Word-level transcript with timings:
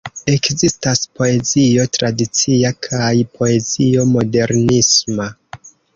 Ekzistas 0.35 1.01
poezio 1.19 1.85
tradicia 1.97 2.71
kaj 2.87 3.13
poezio 3.37 4.07
modernisma. 4.15 5.29